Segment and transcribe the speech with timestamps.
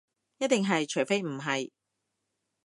[0.39, 1.69] 一定係，除非唔係